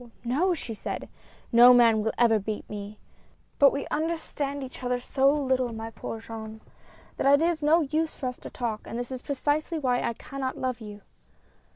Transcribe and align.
no!" 0.23 0.51
she 0.55 0.73
said, 0.73 1.07
"no 1.51 1.75
man 1.75 2.01
will 2.01 2.11
ever 2.17 2.39
beat 2.39 2.67
me. 2.67 2.97
But 3.59 3.71
we 3.71 3.85
understand 3.91 4.63
each 4.63 4.81
other 4.81 4.99
so 4.99 5.29
little, 5.31 5.71
my 5.73 5.91
poor 5.91 6.19
Jean, 6.19 6.59
that 7.17 7.31
it 7.39 7.45
is 7.47 7.61
no 7.61 7.81
use 7.81 8.15
for 8.15 8.25
us 8.25 8.39
to 8.39 8.49
talk, 8.49 8.81
and 8.85 8.97
this 8.97 9.11
is 9.11 9.21
precisely 9.21 9.77
why 9.77 10.01
I 10.01 10.13
cannot 10.13 10.57
love 10.57 10.81
you." 10.81 11.01